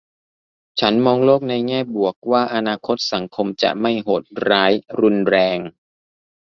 [0.79, 5.59] ฉันมองโลกในแง่บวกว่าอนาคตสังคมจะไม่โหดร้ายรุนแรง